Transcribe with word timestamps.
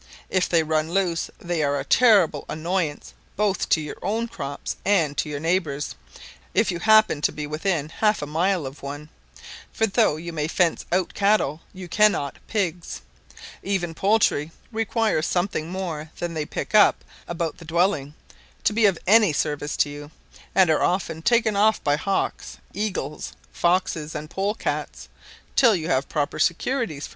If 0.31 0.49
they 0.49 0.63
run 0.63 0.91
loose 0.95 1.29
they 1.37 1.61
are 1.61 1.79
a 1.79 1.85
terrible 1.85 2.45
annoyance 2.49 3.13
both 3.35 3.69
to 3.69 3.79
your 3.81 3.97
own 4.01 4.27
crops 4.27 4.77
and 4.83 5.23
your 5.23 5.39
neighbours 5.39 5.93
if 6.55 6.71
you 6.71 6.79
happen 6.79 7.21
to 7.21 7.31
be 7.31 7.45
within 7.45 7.89
half 7.89 8.23
a 8.23 8.25
mile 8.25 8.65
of 8.65 8.81
one; 8.81 9.09
for 9.71 9.85
though 9.85 10.15
you 10.15 10.33
may 10.33 10.47
fence 10.47 10.87
out 10.91 11.13
cattle 11.13 11.61
you 11.71 11.87
cannot 11.87 12.37
pigs: 12.47 13.01
even 13.61 13.93
poultry 13.93 14.51
require 14.71 15.21
something 15.21 15.69
more 15.69 16.09
than 16.17 16.33
they 16.33 16.47
pick 16.47 16.73
up 16.73 17.03
about 17.27 17.59
the 17.59 17.65
dwelling 17.65 18.15
to 18.63 18.73
be 18.73 18.87
of 18.87 18.97
any 19.05 19.31
service 19.31 19.77
to 19.77 19.89
you, 19.91 20.09
and 20.55 20.71
are 20.71 20.81
often 20.81 21.21
taken 21.21 21.55
off 21.55 21.79
by 21.83 21.95
hawks, 21.95 22.57
eagles, 22.73 23.33
foxes, 23.51 24.15
and 24.15 24.31
pole 24.31 24.55
cats, 24.55 25.09
till 25.55 25.75
you 25.75 25.89
have 25.89 26.09
proper 26.09 26.39
securities 26.39 27.03
for 27.05 27.09
them." 27.09 27.09